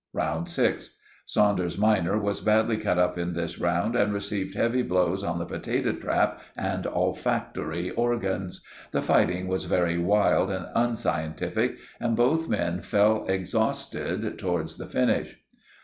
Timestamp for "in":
3.19-3.33